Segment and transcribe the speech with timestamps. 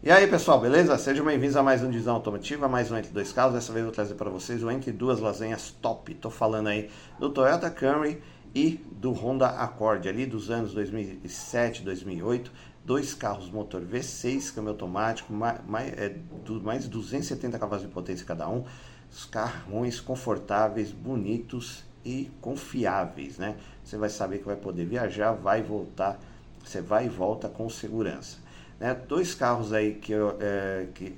[0.00, 0.96] E aí pessoal, beleza?
[0.96, 3.54] Sejam bem-vindos a mais um Divisão Automotiva, mais um Entre Dois Carros.
[3.54, 6.12] Dessa vez eu vou trazer para vocês o Entre Duas Lasanhas Top.
[6.12, 8.22] Estou falando aí do Toyota Camry
[8.54, 12.52] e do Honda Accord, ali dos anos 2007, 2008.
[12.84, 16.16] Dois carros motor V6, câmbio automático, mais, mais, é,
[16.62, 18.64] mais 270 cavalos de potência cada um.
[19.10, 23.56] Os carrões confortáveis, bonitos e confiáveis, né?
[23.82, 26.20] Você vai saber que vai poder viajar, vai voltar,
[26.64, 28.46] você vai e volta com segurança.
[28.78, 28.94] Né?
[28.94, 31.16] Dois carros aí que, é, que,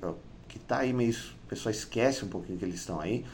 [0.49, 1.15] que tá aí meio.
[1.45, 3.25] O pessoal esquece um pouquinho que eles estão aí,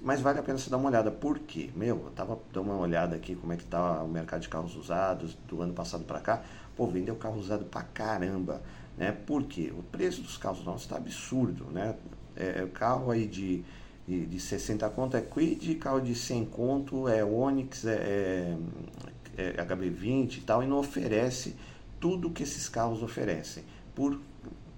[0.00, 1.10] mas vale a pena você dar uma olhada.
[1.10, 1.70] Por quê?
[1.74, 4.76] Meu, eu tava dando uma olhada aqui como é que tá o mercado de carros
[4.76, 6.42] usados do ano passado para cá.
[6.76, 8.60] Pô, vendeu carro usado pra caramba.
[8.96, 9.12] Né?
[9.12, 9.72] Por quê?
[9.76, 11.64] O preço dos carros novos está absurdo.
[11.66, 11.94] Né?
[12.36, 13.62] É, é, carro aí de,
[14.06, 18.56] de, de 60 conto é Quid, carro de 100 conto é Onix, é,
[19.36, 21.54] é, é HB20 e tal, e não oferece
[22.00, 23.62] tudo que esses carros oferecem.
[23.94, 24.18] Por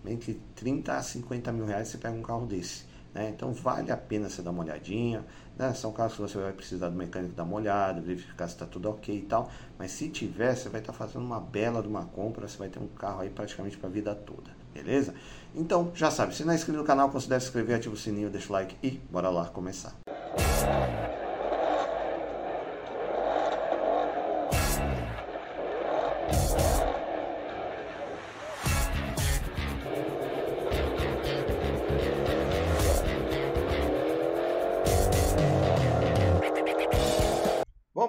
[0.05, 2.85] entre 30 a 50 mil reais você pega um carro desse.
[3.15, 3.31] Né?
[3.35, 5.25] Então vale a pena você dar uma olhadinha.
[5.57, 5.73] Né?
[5.75, 8.91] São carros que você vai precisar do mecânico dar uma olhada, verificar se está tudo
[8.91, 9.51] ok e tal.
[9.79, 12.69] Mas se tiver, você vai estar tá fazendo uma bela de uma compra, você vai
[12.69, 14.51] ter um carro aí praticamente para a vida toda.
[14.75, 15.15] Beleza?
[15.55, 18.31] Então, já sabe, se não é inscrito no canal, considere se inscrever, ativa o sininho,
[18.31, 19.95] deixa o like e bora lá começar.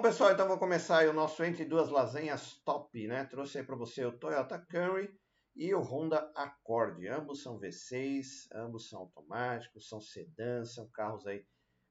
[0.00, 3.24] Pessoal, então vou começar o nosso Entre Duas Lasanhas Top, né?
[3.24, 5.14] Trouxe aí para você o Toyota Camry
[5.54, 7.06] e o Honda Accord.
[7.06, 11.46] Ambos são V6, ambos são automáticos, são sedãs, são carros aí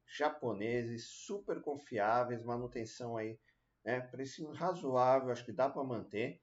[0.07, 3.39] japoneses, super confiáveis, manutenção aí,
[3.85, 4.01] né?
[4.01, 6.41] Preço razoável, acho que dá para manter.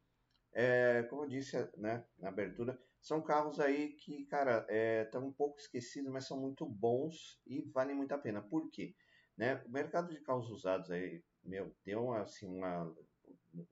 [0.52, 4.66] É, como eu disse né, na abertura, são carros aí que, cara,
[5.04, 8.40] estão é, um pouco esquecidos, mas são muito bons e valem muito a pena.
[8.40, 8.94] Por quê?
[9.36, 9.60] Né?
[9.66, 12.94] O mercado de carros usados aí, meu, deu assim, uma,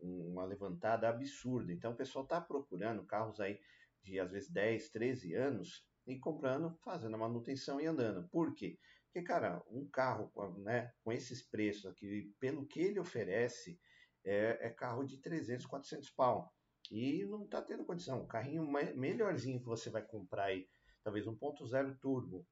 [0.00, 1.72] uma levantada absurda.
[1.72, 3.60] Então o pessoal está procurando carros aí
[4.02, 8.28] de às vezes 10, 13 anos e comprando, fazendo a manutenção e andando.
[8.28, 8.78] Por quê?
[9.06, 13.80] Porque, cara, um carro né, com esses preços aqui, pelo que ele oferece,
[14.24, 16.52] é, é carro de 300, 400 pau.
[16.90, 18.22] E não está tendo condição.
[18.22, 20.68] O carrinho melhorzinho que você vai comprar aí,
[21.02, 22.46] talvez 1.0 turbo,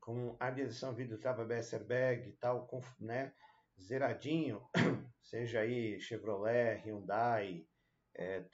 [0.00, 3.32] com ar de adição vidro trava airbag e tal, com, né,
[3.80, 4.62] zeradinho,
[5.22, 7.66] seja aí Chevrolet, Hyundai,
[8.14, 8.44] é,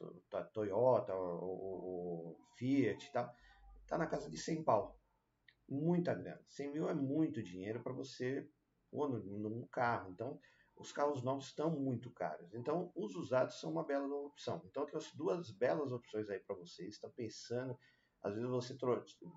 [0.52, 3.34] Toyota, o, Fiat tal,
[3.86, 4.98] tá na casa de 100 pau.
[5.68, 6.40] Muita grana.
[6.48, 8.48] 100 mil é muito dinheiro para você
[8.90, 10.10] pôr num carro.
[10.10, 10.40] Então,
[10.76, 12.54] os carros novos estão muito caros.
[12.54, 14.62] Então, os usados são uma bela opção.
[14.66, 16.94] Então, eu trouxe duas belas opções aí para vocês.
[16.94, 17.76] Estão pensando
[18.26, 18.76] às vezes você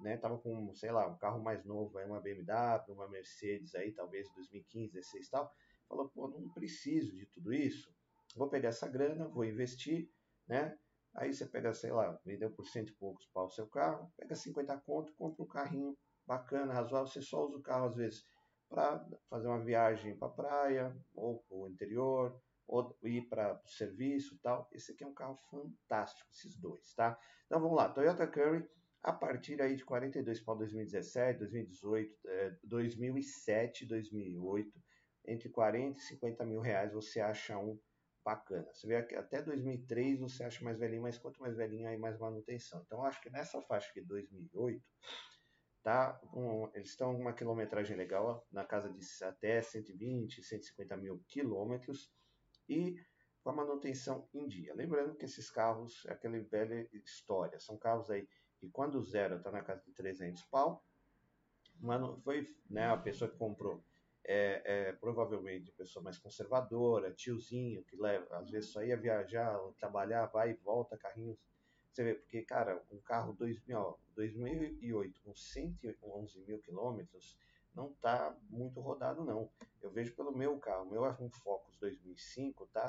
[0.01, 3.91] né, tava com, sei lá, um carro mais novo, aí uma BMW, uma Mercedes aí,
[3.91, 5.53] talvez 2015, 16 e tal,
[5.89, 7.93] falou, pô, não preciso de tudo isso,
[8.35, 10.09] vou pegar essa grana, vou investir,
[10.47, 10.77] né?
[11.15, 14.35] Aí você pega, sei lá, vendeu por cento e poucos para o seu carro, pega
[14.35, 18.23] 50 conto, compra um carrinho bacana, razoável, você só usa o carro às vezes
[18.69, 24.37] para fazer uma viagem para praia ou para o interior, ou ir para o serviço
[24.43, 24.69] tal.
[24.71, 27.19] Esse aqui é um carro fantástico, esses dois, tá?
[27.47, 28.69] Então vamos lá, Toyota Camry
[29.01, 32.17] a partir aí de 42 para 2017, 2018,
[32.63, 34.83] 2007, 2008,
[35.31, 37.79] entre 40 e 50 mil reais você acha um
[38.23, 38.67] bacana.
[38.73, 42.17] Você vê que até 2003 você acha mais velhinho, mas quanto mais velhinho aí mais
[42.19, 42.81] manutenção.
[42.85, 44.83] Então acho que nessa faixa de 2008
[45.81, 52.11] tá um, eles estão uma quilometragem legal na casa de até 120, 150 mil quilômetros
[52.67, 52.95] e
[53.41, 54.75] com a manutenção em dia.
[54.75, 58.27] Lembrando que esses carros é aquela velha história, são carros aí
[58.61, 60.83] e quando zero está na casa de 300 pau,
[61.79, 63.83] mano, foi né, a pessoa que comprou.
[64.31, 70.27] É, é, provavelmente pessoa mais conservadora, tiozinho, que leva, às vezes só ia viajar, trabalhar,
[70.27, 71.39] vai e volta, carrinhos.
[71.91, 77.39] Você vê, porque, cara, um carro 2000, ó, 2008 com 111 mil quilômetros
[77.73, 79.49] não tá muito rodado, não.
[79.81, 82.87] Eu vejo pelo meu carro, meu é um Focus 2005, tá,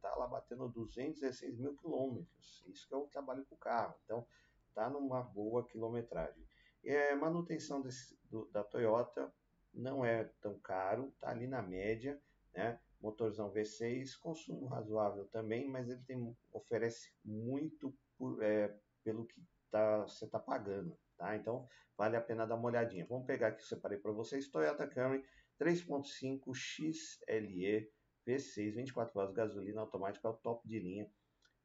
[0.00, 2.64] tá lá batendo 216 mil quilômetros.
[2.68, 3.96] Isso que eu trabalho com o carro.
[4.04, 4.24] Então,
[4.68, 6.46] está numa boa quilometragem.
[6.84, 9.32] É, manutenção desse, do, da Toyota
[9.78, 12.20] não é tão caro, está ali na média,
[12.52, 12.78] né?
[13.00, 19.40] Motorzão V6, consumo razoável também, mas ele tem, oferece muito por, é, pelo que
[19.70, 21.36] tá, você está pagando, tá?
[21.36, 23.06] Então vale a pena dar uma olhadinha.
[23.08, 25.24] Vamos pegar aqui, separei para vocês, Toyota Camry
[25.60, 27.88] 3.5 XLE
[28.26, 31.08] V6, 24 horas gasolina automática, é o top de linha,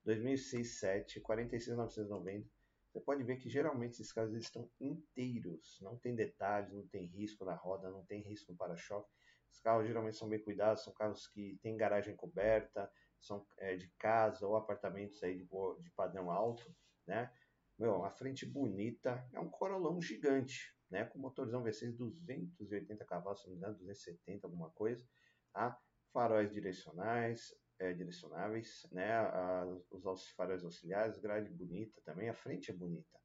[0.05, 2.45] 2006 7 46.990
[2.93, 7.43] você pode ver que geralmente esses carros estão inteiros, não tem detalhes, não tem risco
[7.43, 9.11] na roda, não tem risco no para-choque.
[9.51, 13.87] Os carros geralmente são bem cuidados, são carros que têm garagem coberta, são é, de
[13.97, 15.47] casa ou apartamentos aí de,
[15.79, 16.71] de padrão alto,
[17.07, 17.33] né?
[17.79, 21.03] Meu, uma frente bonita, é um Corolão gigante, né?
[21.05, 25.03] Com motorzão V6 280 cavalos, se não me engano, 270, alguma coisa,
[25.51, 25.75] tá?
[26.11, 29.13] Faróis direcionais, é, direcionáveis, né?
[29.13, 33.19] A, os faróis auxiliares, grade bonita também, a frente é bonita.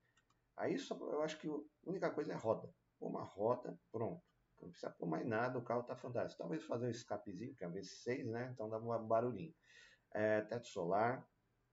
[0.57, 2.69] Aí só, eu acho que a única coisa é roda.
[3.01, 4.23] Uma roda, pronto.
[4.61, 6.43] Não precisa pôr mais nada, o carro tá fantástico.
[6.43, 8.51] Talvez fazer um escapezinho, que é a V6, né?
[8.53, 9.55] Então dá um barulhinho.
[10.13, 11.25] É, teto solar,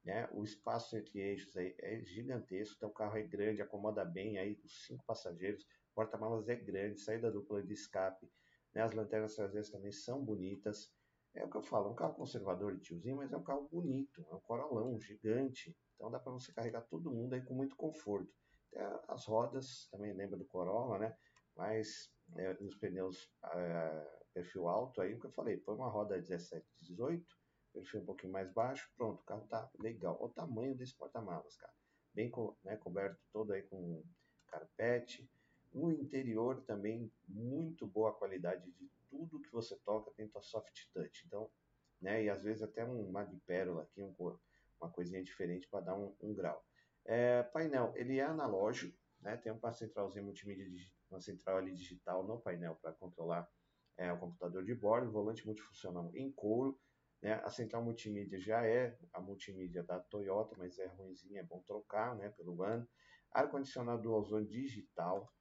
[0.03, 0.29] né?
[0.31, 4.59] O espaço entre eixos aí é gigantesco, então o carro é grande, acomoda bem aí
[4.63, 5.65] os cinco passageiros.
[5.95, 8.31] Porta-malas é grande, saída dupla de escape,
[8.73, 8.83] né?
[8.83, 10.94] As lanternas traseiras também são bonitas.
[11.35, 13.67] É o que eu falo, é um carro conservador de tiozinho, mas é um carro
[13.69, 15.75] bonito, é um corolão gigante.
[15.95, 18.33] Então dá para você carregar todo mundo aí com muito conforto.
[18.71, 21.15] Até as rodas, também lembra do Corolla, né?
[21.55, 26.19] Mas é, nos pneus é, perfil alto, aí o que eu falei, põe uma roda
[26.19, 27.25] 17, 18,
[27.73, 30.17] perfil um pouquinho mais baixo, pronto, o carro tá legal.
[30.19, 31.73] Olha o tamanho desse porta-malas, cara.
[32.13, 32.31] Bem
[32.63, 34.01] né, coberto todo aí com
[34.47, 35.29] carpete.
[35.73, 41.23] No interior também, muito boa qualidade de tudo que você toca tem tua soft touch.
[41.25, 41.49] Então,
[42.01, 44.13] né, e às vezes até uma de pérola aqui, um,
[44.79, 46.63] uma coisinha diferente para dar um, um grau.
[47.05, 50.65] É, painel, ele é analógico, né, tem uma centralzinha multimídia,
[51.09, 53.49] uma central ali digital no painel para controlar
[53.97, 56.79] é, o computador de bordo, volante multifuncional em couro,
[57.21, 61.61] né, a central multimídia já é a multimídia da Toyota, mas é ruimzinha, é bom
[61.65, 62.87] trocar né, pelo ano.
[63.31, 65.33] Ar-condicionado zone digital,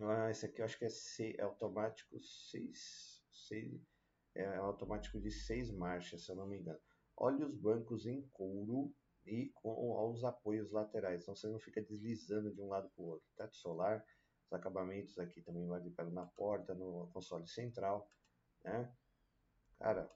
[0.00, 3.98] ah, esse aqui eu acho que é, C, é automático 6, 6
[4.34, 6.78] é automático de 6 marchas, se eu não me engano.
[7.16, 8.94] Olha os bancos em couro
[9.26, 13.06] e com os apoios laterais, então você não fica deslizando de um lado para o
[13.06, 13.26] outro.
[13.36, 14.04] Teto solar,
[14.46, 18.10] os acabamentos aqui também vai de pé na porta, no console central,
[18.64, 18.90] né?
[19.78, 20.10] Cara,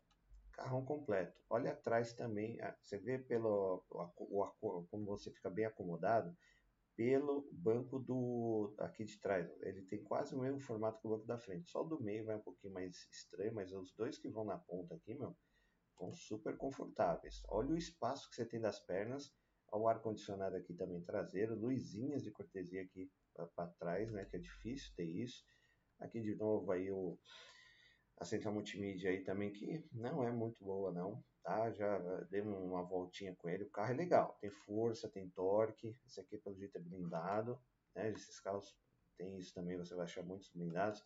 [0.52, 1.42] carrão completo.
[1.50, 6.34] Olha atrás também, ah, você vê pelo o, o, como você fica bem acomodado,
[6.96, 9.50] pelo banco do aqui de trás.
[9.60, 11.70] Ele tem quase o mesmo formato que o banco da frente.
[11.70, 14.58] Só o do meio vai um pouquinho mais estranho, mas os dois que vão na
[14.58, 15.36] ponta aqui, meu,
[15.98, 17.42] vão super confortáveis.
[17.48, 19.32] Olha o espaço que você tem das pernas.
[19.70, 21.58] Olha o ar-condicionado aqui também traseiro.
[21.58, 23.10] Luzinhas de cortesia aqui
[23.54, 24.24] para trás, né?
[24.26, 25.44] Que é difícil ter isso.
[25.98, 27.18] Aqui de novo aí o,
[28.22, 31.70] a central multimídia aí também que não é muito boa não tá?
[31.72, 31.98] Já
[32.30, 33.64] dei uma voltinha com ele.
[33.64, 35.96] O carro é legal, tem força, tem torque.
[36.06, 37.58] Esse aqui, pelo jeito, é blindado.
[37.94, 38.10] Né?
[38.10, 38.76] Esses carros
[39.16, 41.04] tem isso também, você vai achar muitos blindados.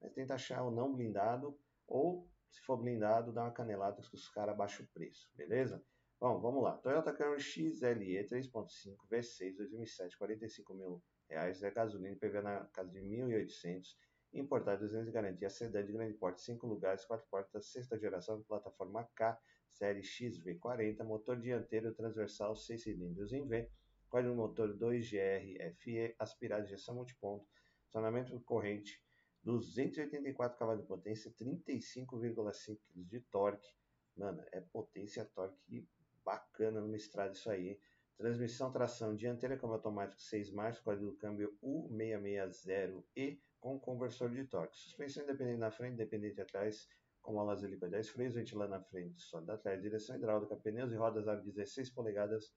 [0.00, 4.28] Mas tenta achar o não blindado, ou se for blindado, dá uma canelada que os
[4.28, 5.82] caras baixam o preço, beleza?
[6.20, 6.76] Bom, vamos lá.
[6.78, 11.62] Toyota Camry XLE 3.5 V6 2007, 45 mil reais.
[11.62, 13.96] É gasolina PV na casa de 1.800.
[14.32, 19.08] Importado 200 de garantia, sedã de grande porte, 5 lugares, 4 portas, sexta geração, plataforma
[19.14, 19.40] K,
[19.70, 23.70] série XV40, motor dianteiro transversal 6 cilindros em V,
[24.10, 27.46] código motor 2GR FE, aspirado de injeção multiponto,
[27.86, 29.02] acionamento corrente,
[29.42, 32.52] 284 cavalos de potência, 35,5 kg
[32.94, 33.68] de torque.
[34.14, 35.88] Mano, é potência, torque
[36.22, 37.80] bacana numa estrada isso aí.
[38.18, 44.76] Transmissão, tração dianteira, câmbio automático 6 marchas, código do câmbio U660E com conversor de torque.
[44.76, 46.88] Suspensão independente na frente, independente atrás,
[47.22, 51.28] com molas helicoidais 10 freios, ventilador na frente, sólido atrás, direção hidráulica, pneus e rodas
[51.28, 52.52] aro 16 polegadas,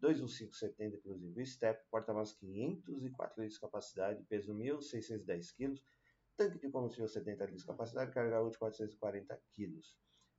[0.00, 5.82] 21570 inclusive, step, porta-malas 504 litros de capacidade, peso 1.610 kg,
[6.36, 9.80] tanque de combustível 70 litros de capacidade, carga útil 440 kg.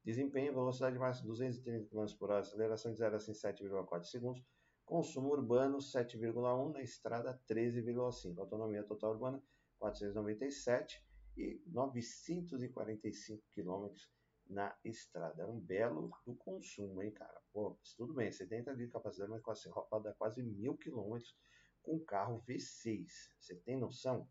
[0.04, 4.44] Desempenho, velocidade máxima 230 km por hora, aceleração de 0 a 7,4 segundos,
[4.86, 9.44] consumo urbano 7,1, na estrada 13,5, autonomia total urbana
[9.80, 11.06] 497
[11.38, 14.10] e 945 quilômetros
[14.50, 15.44] na estrada.
[15.44, 17.42] É um belo do consumo, hein, cara?
[17.52, 21.36] Pô, tudo bem, 70 litros de capacidade, mas quase, roda quase mil quilômetros
[21.82, 23.08] com carro V6.
[23.40, 24.28] Você tem noção?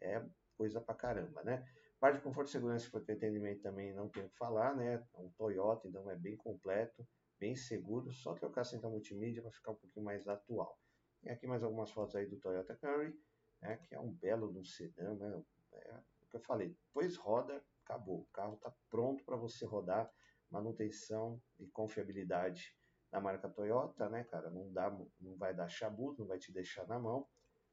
[0.00, 0.24] É
[0.56, 1.64] coisa pra caramba, né?
[2.00, 5.04] Parte de conforto, segurança e entretenimento também não tem o que falar, né?
[5.14, 7.06] É um Toyota, então é bem completo,
[7.38, 8.12] bem seguro.
[8.12, 10.78] Só trocar a central multimídia para ficar um pouquinho mais atual.
[11.22, 13.12] E aqui mais algumas fotos aí do Toyota Camry,
[13.60, 13.76] né?
[13.88, 15.42] Que é um belo do sedã, né?
[15.72, 16.00] É,
[16.30, 18.20] que eu falei, depois roda, acabou.
[18.20, 20.10] O carro está pronto para você rodar,
[20.50, 22.74] manutenção e confiabilidade
[23.10, 24.50] da marca Toyota, né, cara?
[24.50, 27.26] Não, dá, não vai dar chabuto, não vai te deixar na mão.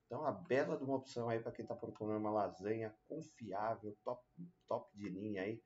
[0.05, 4.23] Então, a bela de uma opção aí para quem está procurando uma lasanha confiável, top,
[4.67, 5.61] top de linha aí,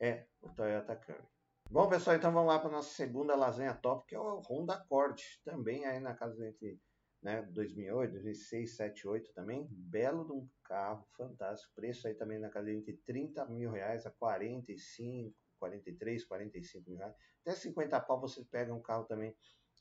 [0.00, 1.28] é o Toyota Camry.
[1.70, 5.22] Bom, pessoal, então vamos lá para nossa segunda lasanha top, que é o Honda Accord.
[5.44, 6.80] Também aí na casa entre
[7.22, 7.42] né?
[7.52, 9.66] 2008, 2006, 7, 8 também.
[9.70, 11.72] Belo de um carro, fantástico.
[11.74, 17.14] Preço aí também na casa de 30 mil reais a 45, 43, 45 mil reais.
[17.42, 19.34] Até 50 pau você pega um carro também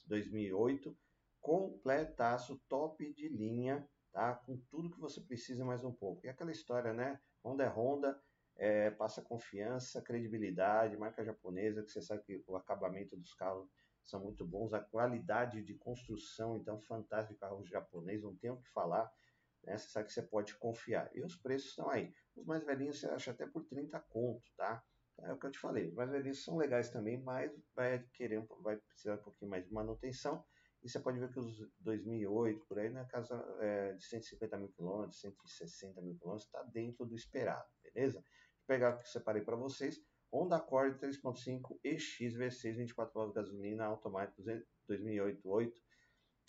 [0.06, 0.96] 2008,
[1.40, 4.36] completaço, top de linha, tá?
[4.36, 6.26] Com tudo que você precisa mais um pouco.
[6.26, 7.20] E aquela história, né?
[7.44, 8.22] Honda é Honda,
[8.56, 13.68] é, passa confiança, credibilidade, marca japonesa, que você sabe que o acabamento dos carros
[14.04, 18.70] são muito bons, a qualidade de construção, então, fantástica, carro japonês, não tem o que
[18.70, 19.12] falar,
[19.64, 19.78] né?
[19.78, 21.10] Você sabe que você pode confiar.
[21.16, 22.14] E os preços estão aí.
[22.36, 24.84] Os mais velhinhos você acha até por 30 conto, tá?
[25.20, 25.88] É o que eu te falei.
[25.88, 29.72] Os mais velhinhos são legais também, mas vai querer, vai precisar um pouquinho mais de
[29.72, 30.44] manutenção.
[30.84, 34.70] E você pode ver que os 2008, por aí, na casa é, de 150 mil
[34.70, 38.20] quilômetros, 160 mil quilômetros, está dentro do esperado, beleza?
[38.20, 40.02] Vou pegar o que eu separei para vocês.
[40.32, 44.42] Honda Accord 3.5 EX V6 24 horas de gasolina automático
[44.88, 45.82] 2008 8,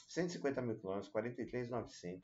[0.09, 2.23] 150 mil km, 43.900.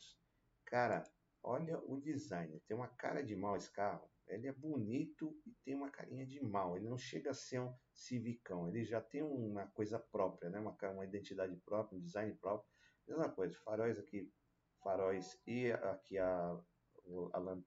[0.65, 1.03] Cara,
[1.43, 4.09] olha o design, tem uma cara de mal esse carro.
[4.29, 6.77] Ele é bonito e tem uma carinha de mal.
[6.77, 10.61] Ele não chega a ser um civicão, ele já tem uma coisa própria, né?
[10.61, 12.71] uma, uma identidade própria, um design próprio.
[13.07, 14.31] Mesma coisa, faróis aqui,
[14.83, 16.61] faróis e aqui a,
[17.33, 17.59] a, a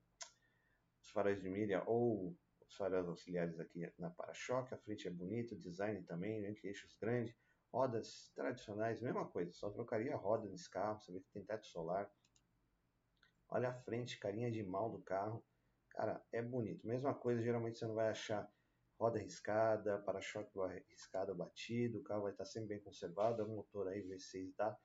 [1.02, 2.38] os faróis de milha ou
[2.72, 6.96] os faróis auxiliares aqui na para-choque, a frente é bonita, o design também, entre eixos
[6.96, 7.36] grandes,
[7.72, 11.68] rodas tradicionais, mesma coisa, só trocaria a roda nesse carro, você vê que tem teto
[11.68, 12.10] solar.
[13.50, 15.46] Olha a frente, carinha de mal do carro,
[15.90, 16.88] cara, é bonito.
[16.88, 18.50] Mesma coisa, geralmente você não vai achar
[18.98, 20.52] roda riscada, para-choque
[20.90, 24.78] riscado, batido, o carro vai estar sempre bem conservado, é um motor aí V6 da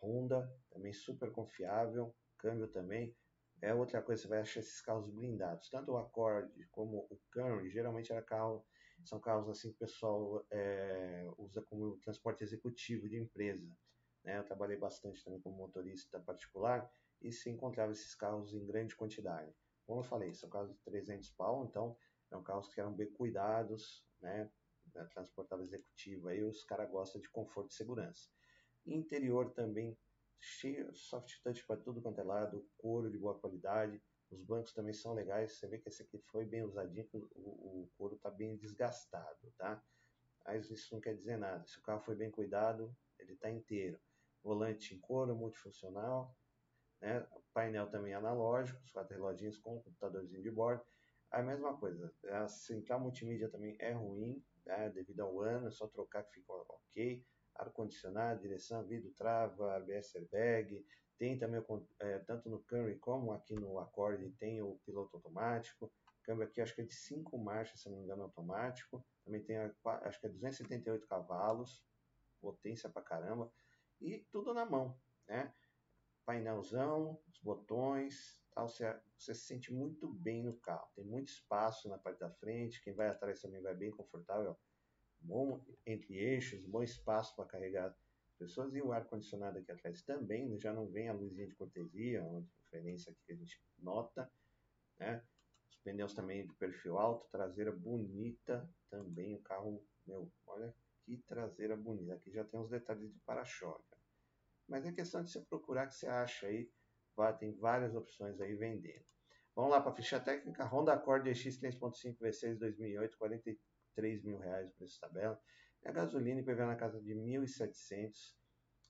[0.00, 3.16] Honda, também super confiável, câmbio também,
[3.62, 5.70] é outra coisa, você vai achar esses carros blindados.
[5.70, 8.66] Tanto o Accord como o Camry, geralmente era carro,
[9.04, 13.72] são carros assim que o pessoal é, usa como transporte executivo de empresa.
[14.24, 14.38] Né?
[14.38, 16.90] Eu trabalhei bastante também como motorista particular
[17.20, 19.54] e se encontrava esses carros em grande quantidade.
[19.86, 24.04] Como eu falei, são carros de 300 pau, então são carros que eram bem cuidados,
[24.20, 24.50] né?
[25.14, 26.28] transportável executivo.
[26.28, 28.28] Aí os caras gostam de conforto e segurança.
[28.84, 29.96] Interior também
[30.42, 34.02] cheio, soft touch para tudo quanto é lado, couro de boa qualidade.
[34.30, 35.52] Os bancos também são legais.
[35.52, 39.82] Você vê que esse aqui foi bem usadinho, o, o couro está bem desgastado, tá?
[40.44, 41.64] Mas isso não quer dizer nada.
[41.66, 44.00] Se o carro foi bem cuidado, ele está inteiro.
[44.42, 46.36] Volante em couro, multifuncional,
[47.00, 47.24] né?
[47.54, 50.82] painel também analógico, os quatro reloginhos com computadorzinho de bordo.
[51.30, 54.90] A mesma coisa, a central multimídia também é ruim, né?
[54.90, 60.84] devido ao ano, é só trocar que fica ok ar-condicionado, direção, vidro, trava, ABS airbag,
[61.18, 61.62] tem também,
[62.00, 65.92] é, tanto no Camry como aqui no Accord, tem o piloto automático,
[66.22, 69.56] câmbio aqui acho que é de 5 marchas, se não me engano, automático, também tem,
[69.56, 71.84] acho que é 278 cavalos,
[72.40, 73.52] potência pra caramba,
[74.00, 75.54] e tudo na mão, né?
[76.24, 78.84] Painelzão, os botões, tal, você,
[79.16, 82.94] você se sente muito bem no carro, tem muito espaço na parte da frente, quem
[82.94, 84.56] vai atrás também vai bem confortável,
[85.22, 87.96] bom entre eixos, bom espaço para carregar
[88.38, 92.42] pessoas e o ar-condicionado aqui atrás também, já não vem a luzinha de cortesia, uma
[92.42, 94.30] diferença que a gente nota,
[94.98, 95.22] né?
[95.70, 100.74] Os pneus também de perfil alto, traseira bonita também, o carro, meu, olha
[101.04, 103.96] que traseira bonita, aqui já tem os detalhes de para-choque.
[104.68, 106.70] Mas é questão de você procurar que você acha aí,
[107.38, 109.04] tem várias opções aí vendendo.
[109.54, 113.58] Vamos lá para a ficha técnica, Honda Accord EX 3.5 V6 2008, 43
[113.94, 115.40] 3 mil reais o preço tabela.
[115.84, 118.34] A gasolina IPVA na casa de 1.700,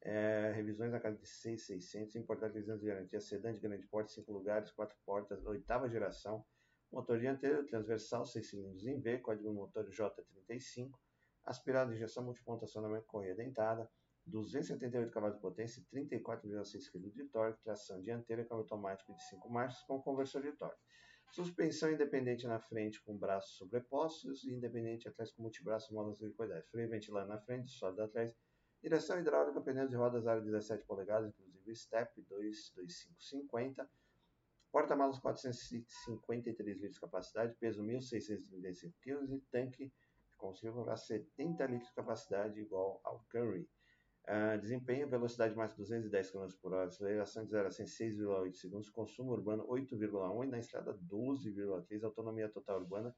[0.02, 4.71] é, revisões na casa de 6.600, importadores de garantia, sedã de grande porte, 5 lugares,
[4.73, 6.44] 4 portas, oitava geração,
[6.90, 10.90] motor dianteiro transversal, 6 cilindros em V, código motor J35,
[11.44, 13.88] aspirado de injeção multiponto acionamento correia dentada,
[14.26, 19.50] 278 cavalos de potência e 34,6 kg de torque, tração dianteira, câmbio automático de 5
[19.50, 20.80] marchas com conversor de torque.
[21.33, 26.69] Suspensão independente na frente com braços sobrepostos e independente atrás com multibraço molas de liquidez.
[26.69, 28.37] Freio ventilado na frente, sólido atrás.
[28.83, 33.91] Direção hidráulica, pneus de rodas aro 17 polegadas, inclusive step 22550.
[34.71, 39.91] Porta-malas 453 litros de capacidade, peso 1.635 kg e tanque
[40.37, 43.67] conseguiu comprar 70 litros de capacidade igual ao Curry.
[44.29, 48.88] Uh, desempenho, velocidade mais 210 km por hora, aceleração de 0 a 100, 6,8 segundos,
[48.88, 53.14] consumo urbano 8,1 e na estrada 12,3, autonomia total urbana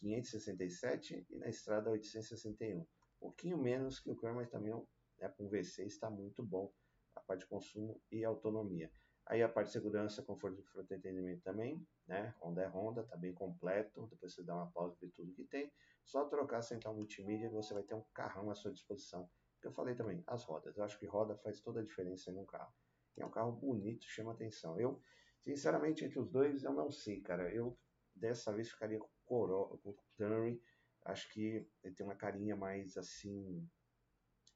[0.00, 2.80] 567 e na estrada 861.
[2.80, 2.86] Um
[3.20, 4.72] pouquinho menos que o mas também
[5.20, 6.72] né, com V6 está muito bom
[7.14, 8.90] a parte de consumo e autonomia.
[9.26, 12.34] Aí a parte de segurança, conforto e entendimento também, né?
[12.42, 14.08] Honda é Honda, tá bem completo.
[14.08, 15.70] Depois você dá uma pausa e tudo que tem.
[16.04, 19.30] Só trocar a central multimídia e você vai ter um carrão à sua disposição
[19.66, 20.76] eu falei também, as rodas.
[20.76, 22.72] Eu acho que roda faz toda a diferença um carro.
[23.16, 24.78] é um carro bonito, chama atenção.
[24.80, 25.02] Eu,
[25.44, 27.52] sinceramente, entre os dois, eu não sei, cara.
[27.52, 27.78] Eu
[28.14, 30.62] dessa vez ficaria com o Corolla, com o Camry.
[31.04, 33.68] Acho que ele tem uma carinha mais assim,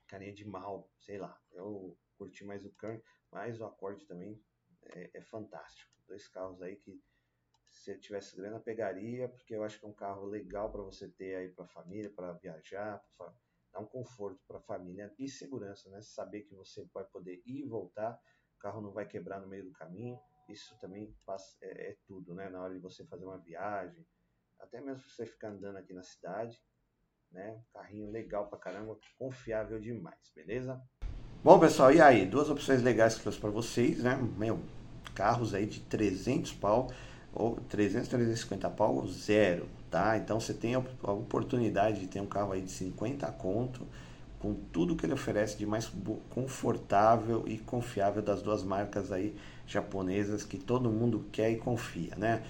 [0.06, 1.40] carinha de mal, sei lá.
[1.52, 4.42] Eu curti mais o Camry, mas o Accord também
[4.82, 5.92] é, é fantástico.
[6.06, 7.02] Dois carros aí que
[7.74, 11.08] se eu tivesse grana pegaria, porque eu acho que é um carro legal para você
[11.08, 13.34] ter aí para família, para viajar, pra
[13.74, 16.00] dar um conforto para a família e segurança, né?
[16.00, 18.18] Saber que você vai poder ir e voltar,
[18.56, 20.18] o carro não vai quebrar no meio do caminho.
[20.48, 21.12] Isso também
[21.60, 22.48] é, é tudo, né?
[22.48, 24.06] Na hora de você fazer uma viagem,
[24.60, 26.56] até mesmo você ficar andando aqui na cidade,
[27.32, 27.60] né?
[27.72, 30.80] Carrinho legal pra caramba, confiável demais, beleza?
[31.42, 32.24] Bom, pessoal, e aí?
[32.24, 34.16] Duas opções legais que eu trouxe para vocês, né?
[34.38, 34.60] Meu,
[35.14, 36.88] carros aí de 300 pau
[37.34, 40.16] ou 300, 350 pau, zero, tá?
[40.16, 43.86] Então você tem a oportunidade de ter um carro aí de 50 conto,
[44.38, 45.90] com tudo que ele oferece de mais
[46.30, 49.34] confortável e confiável das duas marcas aí
[49.66, 52.42] japonesas que todo mundo quer e confia, né?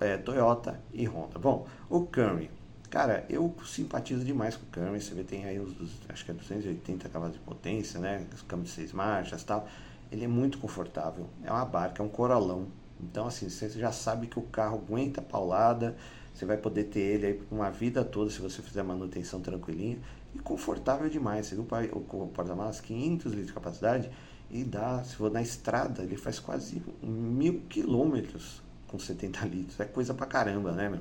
[0.00, 1.38] É, Toyota e Honda.
[1.38, 2.50] Bom, o Camry,
[2.90, 5.00] cara, eu simpatizo demais com o Camry.
[5.00, 5.72] Você vê, tem aí os,
[6.08, 8.26] acho que é 280 cavalos de potência, né?
[8.34, 9.68] Os câmbios de seis marchas, tal.
[10.10, 11.26] Ele é muito confortável.
[11.44, 12.66] É uma barca, é um coralão.
[13.00, 15.96] Então, assim, você já sabe que o carro aguenta paulada.
[16.34, 19.98] Você vai poder ter ele aí uma vida toda se você fizer manutenção tranquilinha.
[20.34, 21.46] E confortável demais.
[21.46, 24.10] Você viu o porta-malas 500 litros de capacidade
[24.50, 29.78] e dá, se for na estrada, ele faz quase mil quilômetros com 70 litros.
[29.80, 31.00] É coisa pra caramba, né, meu?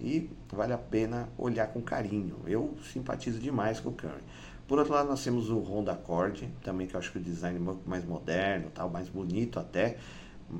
[0.00, 2.36] E vale a pena olhar com carinho.
[2.46, 4.22] Eu simpatizo demais com o Camry.
[4.66, 7.58] Por outro lado, nós temos o Honda Accord, também que eu acho que o design
[7.58, 9.98] é mais moderno, tal, mais bonito até.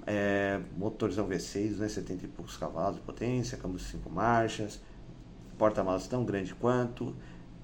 [0.07, 4.81] É, motorzão V6, né, 70 e poucos cavalos de potência, câmbio de 5 marchas,
[5.59, 7.14] porta-malas tão grande quanto,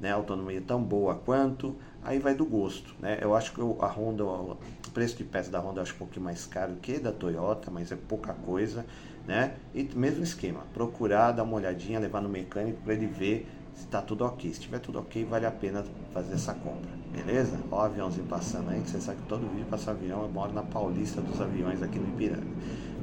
[0.00, 3.18] né, autonomia tão boa quanto, aí vai do gosto, né?
[3.20, 4.56] Eu acho que a Honda, o
[4.94, 7.92] preço de peça da Honda eu acho um pouquinho mais caro que da Toyota, mas
[7.92, 8.86] é pouca coisa,
[9.26, 9.56] né?
[9.74, 14.02] E mesmo esquema, procurar dar uma olhadinha, levar no mecânico para ele ver se está
[14.02, 14.52] tudo ok.
[14.52, 17.58] Se tiver tudo ok, vale a pena fazer essa compra, beleza?
[17.70, 20.52] Ó o aviãozinho passando aí, que você sabe que todo vídeo passa avião, eu moro
[20.52, 22.46] na Paulista dos aviões aqui no Ipiranga,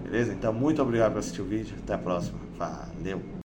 [0.04, 0.34] beleza?
[0.34, 3.37] Então, muito obrigado por assistir o vídeo, até a próxima, valeu!